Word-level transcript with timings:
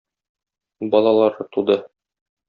Балалары 0.95 1.47
туды. 1.57 1.77